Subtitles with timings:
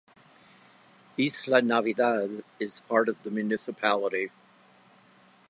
[1.15, 4.31] Isla Natividad is part of the municipality.